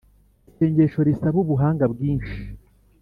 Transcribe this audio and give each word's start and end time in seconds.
Isengesho 0.49 0.99
risaba 1.07 1.37
Ubuhanga 1.43 1.85
bwinshi 1.93 2.35